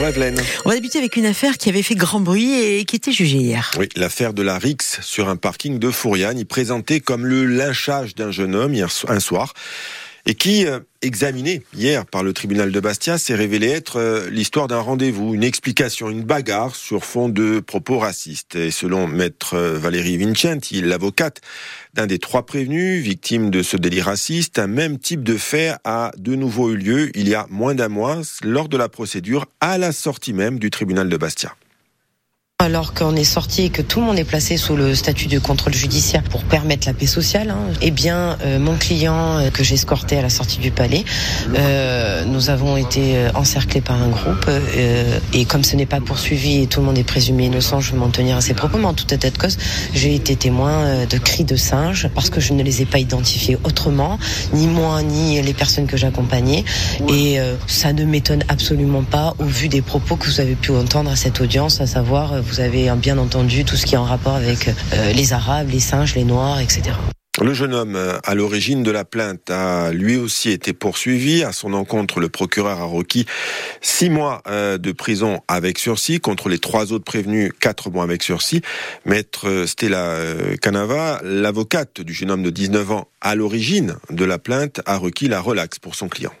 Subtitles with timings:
[0.00, 3.38] On va débuter avec une affaire qui avait fait grand bruit et qui était jugée
[3.38, 3.72] hier.
[3.80, 8.30] Oui, l'affaire de la Rix sur un parking de Fouriane, présenté comme le lynchage d'un
[8.30, 9.54] jeune homme hier un soir
[10.28, 14.68] et qui, euh, examiné hier par le tribunal de Bastia, s'est révélé être euh, l'histoire
[14.68, 18.54] d'un rendez-vous, une explication, une bagarre sur fond de propos racistes.
[18.54, 21.40] Et selon maître euh, Valérie Vincenti, l'avocate
[21.94, 26.12] d'un des trois prévenus, victime de ce délit raciste, un même type de fait a
[26.18, 29.78] de nouveau eu lieu il y a moins d'un mois lors de la procédure à
[29.78, 31.54] la sortie même du tribunal de Bastia.
[32.60, 35.38] Alors qu'on est sorti et que tout le monde est placé sous le statut de
[35.38, 39.62] contrôle judiciaire pour permettre la paix sociale, hein, eh bien, euh, mon client euh, que
[39.62, 41.04] j'ai escorté à la sortie du palais,
[41.56, 46.00] euh, nous avons été euh, encerclés par un groupe euh, et comme ce n'est pas
[46.00, 48.78] poursuivi et tout le monde est présumé innocent, je vais m'en tenir à ces propos.
[48.78, 49.56] Mais en toute état de cause,
[49.94, 53.56] j'ai été témoin de cris de singes parce que je ne les ai pas identifiés
[53.62, 54.18] autrement,
[54.52, 56.64] ni moi ni les personnes que j'accompagnais.
[57.08, 57.38] Et
[57.68, 61.16] ça ne m'étonne absolument pas au vu des propos que vous avez pu entendre à
[61.16, 64.68] cette audience, à savoir vous avez bien entendu tout ce qui est en rapport avec
[64.68, 66.90] euh, les Arabes, les singes, les Noirs, etc.
[67.40, 71.44] Le jeune homme euh, à l'origine de la plainte a lui aussi été poursuivi.
[71.44, 73.26] À son encontre, le procureur a requis
[73.80, 78.22] six mois euh, de prison avec sursis contre les trois autres prévenus, quatre mois avec
[78.22, 78.62] sursis.
[79.04, 80.16] Maître Stella
[80.60, 85.28] Canava, l'avocate du jeune homme de 19 ans à l'origine de la plainte, a requis
[85.28, 86.32] la relaxe pour son client.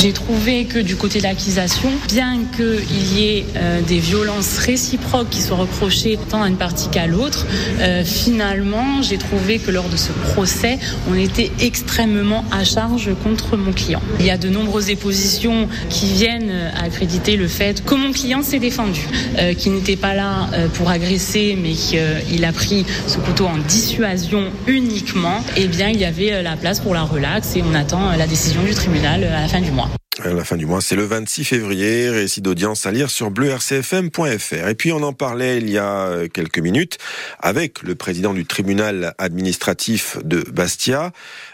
[0.00, 5.28] J'ai trouvé que du côté de l'accusation, bien qu'il y ait euh, des violences réciproques
[5.28, 7.46] qui soient reprochées tant à une partie qu'à l'autre,
[7.80, 10.78] euh, finalement, j'ai trouvé que lors de ce procès,
[11.10, 14.00] on était extrêmement à charge contre mon client.
[14.20, 18.58] Il y a de nombreuses dépositions qui viennent accréditer le fait que mon client s'est
[18.58, 19.00] défendu,
[19.38, 23.58] euh, qu'il n'était pas là euh, pour agresser, mais qu'il a pris ce couteau en
[23.58, 25.44] dissuasion uniquement.
[25.56, 28.26] Eh bien, il y avait euh, la place pour la relaxe et on attend la
[28.26, 29.89] décision du tribunal à la fin du mois.
[30.24, 34.68] La fin du mois, c'est le 26 février, récit d'audience à lire sur bleurcfm.fr.
[34.68, 36.98] Et puis on en parlait il y a euh, quelques minutes
[37.38, 41.12] avec le président du tribunal administratif de Bastia,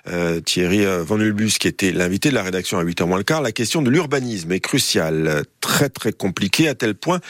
[0.09, 3.25] euh, Thierry euh, Van Ulbus, qui était l'invité de la rédaction à 8h moins le
[3.25, 3.41] quart.
[3.41, 7.21] La question de l'urbanisme est cruciale, très très compliquée à tel point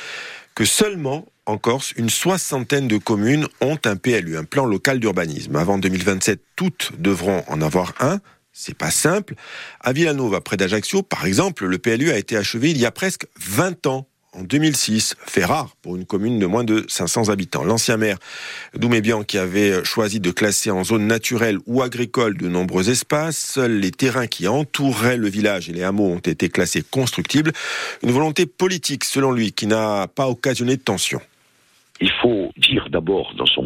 [0.54, 5.54] que seulement en Corse, une soixantaine de communes ont un PLU, un plan local d'urbanisme.
[5.54, 8.20] Avant 2027, toutes devront en avoir un.
[8.58, 9.34] C'est pas simple.
[9.82, 13.26] À Villanova, près d'Ajaccio, par exemple, le PLU a été achevé il y a presque
[13.38, 17.64] 20 ans en 2006, fait rare pour une commune de moins de 500 habitants.
[17.64, 18.16] L'ancien maire
[18.74, 23.78] Doumébian qui avait choisi de classer en zone naturelle ou agricole de nombreux espaces, seuls
[23.78, 27.52] les terrains qui entouraient le village et les hameaux ont été classés constructibles.
[28.02, 31.20] Une volonté politique, selon lui, qui n'a pas occasionné de tension.
[32.00, 33.65] Il faut dire d'abord dans son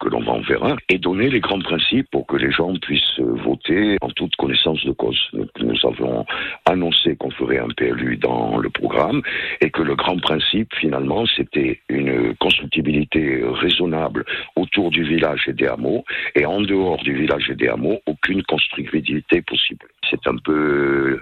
[0.00, 2.74] que l'on va en faire un et donner les grands principes pour que les gens
[2.76, 5.18] puissent voter en toute connaissance de cause.
[5.32, 6.24] Nous, avons
[6.66, 9.22] annoncé qu'on ferait un PLU dans le programme
[9.60, 14.24] et que le grand principe finalement c'était une constructibilité raisonnable
[14.56, 16.04] autour du village et des hameaux
[16.34, 19.86] et en dehors du village et des hameaux aucune constructibilité possible.
[20.10, 21.20] C'est un peu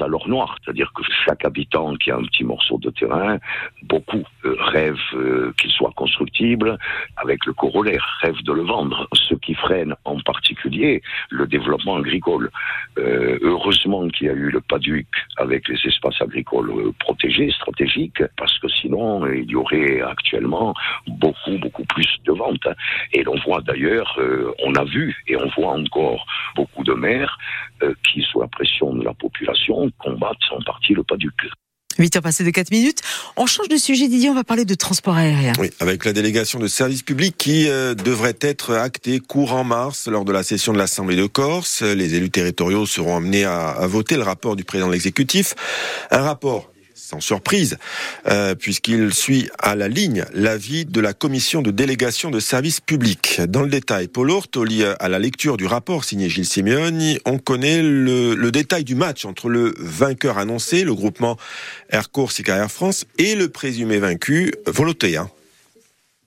[0.00, 3.38] à l'or noir, c'est-à-dire que chaque habitant qui a un petit morceau de terrain,
[3.82, 6.78] beaucoup euh, rêvent euh, qu'il soit constructible,
[7.16, 12.50] avec le corollaire, rêve de le vendre, ce qui freine en particulier le développement agricole.
[12.98, 18.58] Euh, heureusement qu'il y a eu le PADUC avec les espaces agricoles protégés, stratégiques, parce
[18.58, 20.74] que sinon il y aurait actuellement
[21.06, 22.68] beaucoup, beaucoup plus de ventes.
[23.12, 24.18] Et l'on voit d'ailleurs,
[24.64, 27.38] on a vu et on voit encore beaucoup de maires
[28.04, 31.32] qui, sous la pression de la population, combattent en partie le PADUC.
[31.98, 33.00] 8 heures passées de 4 minutes.
[33.36, 35.52] On change de sujet, Didier, on va parler de transport aérien.
[35.58, 40.24] Oui, avec la délégation de service public qui euh, devrait être actée courant mars lors
[40.24, 41.82] de la session de l'Assemblée de Corse.
[41.82, 45.54] Les élus territoriaux seront amenés à, à voter le rapport du président de l'exécutif.
[46.10, 47.76] Un rapport sans surprise,
[48.26, 53.40] euh, puisqu'il suit à la ligne l'avis de la commission de délégation de services publics.
[53.42, 57.82] Dans le détail, Paul Ortoli, à la lecture du rapport signé Gilles Simeoni, on connaît
[57.82, 61.36] le, le, détail du match entre le vainqueur annoncé, le groupement
[61.90, 65.28] Air Corse et Air France, et le présumé vaincu, Volotea.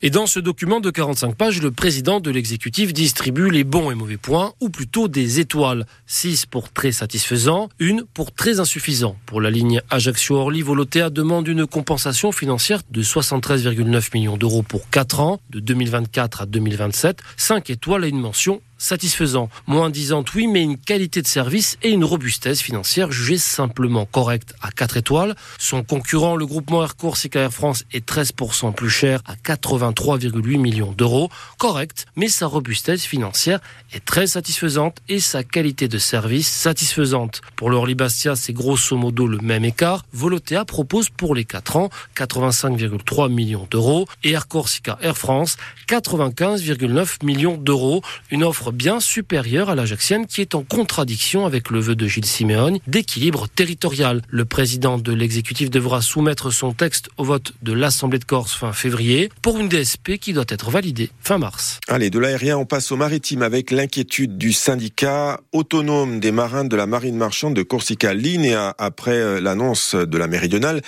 [0.02, 3.96] Et dans ce document de 45 pages, le président de l'exécutif distribue les bons et
[3.96, 5.86] mauvais points, ou plutôt des étoiles.
[6.08, 9.18] 6 pour très satisfaisant, une pour très insuffisant.
[9.26, 15.20] Pour la ligne Ajaccio-Orly, Volotea demande une compensation financière de 73,9 millions d'euros pour 4
[15.20, 17.20] ans, de 2024 à 2027.
[17.36, 19.50] 5 étoiles et une mention satisfaisant.
[19.68, 24.56] Moins disante, oui, mais une qualité de service et une robustesse financière jugée simplement correcte
[24.62, 25.36] à 4 étoiles.
[25.60, 30.94] Son concurrent, le groupement Air Corsica Air France, est 13% plus cher à 83,8 millions
[30.94, 31.30] d'euros.
[31.60, 33.60] Correct, mais sa robustesse financière
[33.94, 37.42] est très satisfaisante et sa qualité de service satisfaisante.
[37.56, 40.06] Pour l'Orly Bastia, c'est grosso modo le même écart.
[40.14, 47.26] Volotea propose pour les 4 ans 85,3 millions d'euros et Air Corsica Air France 95,9
[47.26, 48.02] millions d'euros.
[48.32, 52.26] Une offre bien supérieure à l'Ajaxienne qui est en contradiction avec le vœu de Gilles
[52.26, 54.22] Siméon d'équilibre territorial.
[54.30, 58.74] Le président de l'exécutif devra soumettre son texte au vote de l'Assemblée de Corse fin
[58.74, 61.80] février pour une DSP qui doit être validée fin mars.
[61.88, 66.76] Allez, de l'aérien, on passe au maritime avec l'inquiétude du syndicat autonome des marins de
[66.76, 70.82] la marine marchande de Corsica Linea après euh, l'annonce de la méridionale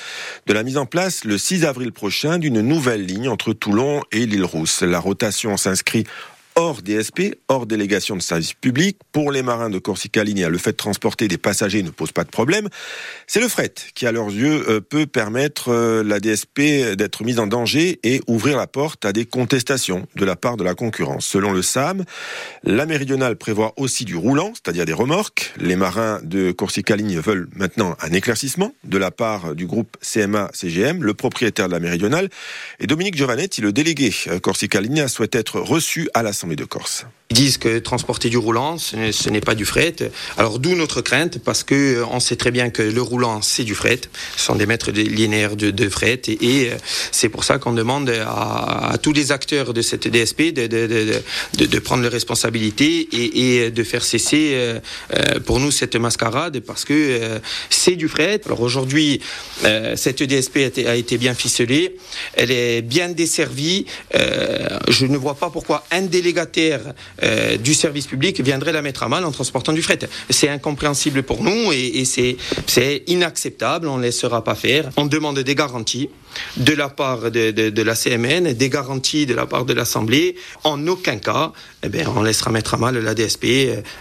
[0.48, 4.26] de la mise en place le 6 avril prochain d'une nouvelle ligne entre Toulon et
[4.26, 4.82] l'île Rousse.
[4.82, 6.06] La rotation s'inscrit
[6.56, 8.98] hors DSP, hors délégation de service public.
[9.12, 12.24] Pour les marins de Corsica Linea, le fait de transporter des passagers ne pose pas
[12.24, 12.68] de problème.
[13.28, 17.40] C'est le fret qui, à leurs yeux, euh, peut permettre euh, la DSP d'être mise
[17.40, 21.26] en danger et ouvrir la porte à des contestations de la part de la concurrence.
[21.26, 22.04] Selon le SAM,
[22.64, 25.54] la méridionale prévoit aussi du roulant, c'est-à-dire des remorques.
[25.58, 31.04] Les marins de Corsica Linea veulent maintenant un éclaircissement de la part du groupe CMA-CGM,
[31.04, 32.30] le propriétaire de la méridionale.
[32.80, 37.06] Et Dominique Giovanetti, le délégué euh, Corsica Linea, souhaite être reçu à l'Assemblée de Corse.
[37.32, 39.96] Ils disent que transporter du roulant, ce n'est pas du fret.
[40.38, 43.64] Alors d'où notre crainte, parce que euh, on sait très bien que le roulant, c'est
[43.64, 44.02] du fret.
[44.36, 46.22] Ce sont des mètres linéaires de, fret.
[46.28, 46.76] Et, euh,
[47.12, 52.12] c'est pour ça qu'on demande à, tous les acteurs de cette DSP de, prendre leurs
[52.12, 54.80] responsabilités et, et, de faire cesser euh,
[55.46, 57.40] pour nous cette mascarade, parce que
[57.70, 58.42] c'est du fret.
[58.46, 59.22] Alors aujourd'hui,
[59.96, 61.96] cette DSP a été, a été, bien ficelée.
[62.34, 63.86] Elle est bien desservie.
[64.14, 66.02] je ne vois pas pourquoi un
[66.32, 66.94] délégataire
[67.24, 70.00] euh, du service public viendrait la mettre à mal en transportant du fret.
[70.30, 73.88] C'est incompréhensible pour nous et, et c'est inacceptable.
[73.88, 74.90] On ne laissera pas faire.
[74.98, 76.10] On demande des garanties
[76.58, 80.36] de la part de, de, de, la CMN, des garanties de la part de l'Assemblée.
[80.64, 81.52] En aucun cas,
[81.84, 83.46] eh bien, on laissera mettre à mal la DSP,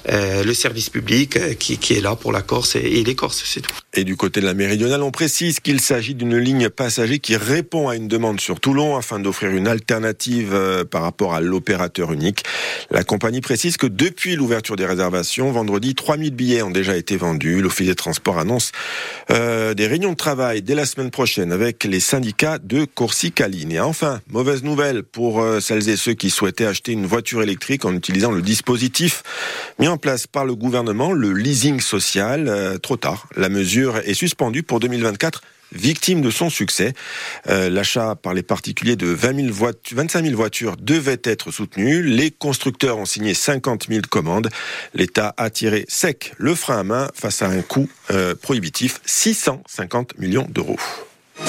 [0.08, 3.14] euh, le service public euh, qui, qui, est là pour la Corse et, et les
[3.14, 3.74] Corses, c'est tout.
[3.94, 7.88] Et du côté de la méridionale, on précise qu'il s'agit d'une ligne passager qui répond
[7.88, 12.44] à une demande sur Toulon afin d'offrir une alternative euh, par rapport à l'opérateur unique.
[12.90, 17.60] La compagnie précise que depuis l'ouverture des réservations, vendredi, 3000 billets ont déjà été vendus.
[17.60, 18.72] L'Office des Transports annonce
[19.30, 23.72] euh, des réunions de travail dès la semaine prochaine avec les syndicats de Corsica Ligne.
[23.72, 27.84] Et enfin, mauvaise nouvelle pour euh, celles et ceux qui souhaitaient acheter une voiture électrique
[27.84, 29.22] en utilisant le dispositif
[29.78, 32.48] mis en place par le gouvernement, le leasing social.
[32.48, 36.94] Euh, trop tard, la mesure est suspendue pour 2024 victime de son succès.
[37.48, 42.02] Euh, L'achat par les particuliers de 20 000 voitures, 25 000 voitures devait être soutenu.
[42.02, 44.48] Les constructeurs ont signé 50 000 commandes.
[44.94, 47.88] L'État a tiré sec le frein à main face à un coût
[48.42, 50.76] prohibitif, 650 millions d'euros.